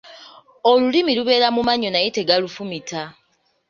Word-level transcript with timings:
Olulimi 0.69 1.11
lubeera 1.17 1.47
mu 1.55 1.61
mannyo 1.67 1.89
naye 1.91 2.09
tegalufumita. 2.15 3.01